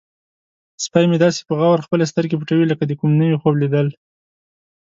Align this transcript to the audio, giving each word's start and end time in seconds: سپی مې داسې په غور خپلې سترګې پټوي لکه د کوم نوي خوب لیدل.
سپی 0.83 1.05
مې 1.09 1.17
داسې 1.23 1.41
په 1.47 1.53
غور 1.59 1.79
خپلې 1.85 2.05
سترګې 2.11 2.39
پټوي 2.39 2.65
لکه 2.67 2.83
د 2.85 2.91
کوم 2.99 3.11
نوي 3.21 3.37
خوب 3.41 3.55
لیدل. 3.61 3.87